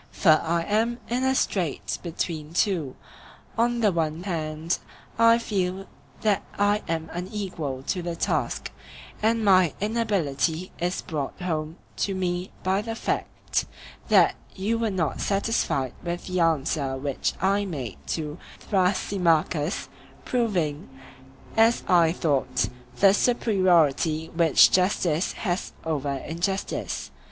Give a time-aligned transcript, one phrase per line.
[0.09, 2.95] For I am in a strait between two;
[3.55, 4.79] on the one hand
[5.19, 5.85] I feel
[6.21, 8.71] that I am unequal to the task;
[9.21, 13.65] and my inability is brought home to me by the fact
[14.09, 19.87] that you were not satisfied with the answer which I made to Thrasymachus,
[20.25, 20.89] proving,
[21.55, 27.11] as I thought, the superiority which justice has over injustice.